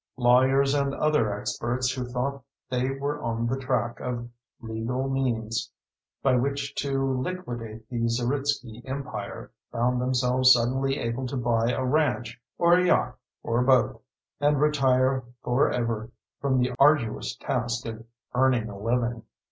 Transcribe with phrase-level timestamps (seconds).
[0.17, 5.69] Lawyers and other experts who thought they were on the track of legal means
[6.23, 12.41] by which to liquidate the Zeritsky empire found themselves suddenly able to buy a ranch
[12.57, 14.01] or a yacht or both,
[14.39, 16.09] and retire forever
[16.39, 19.21] from the arduous task of earning a living.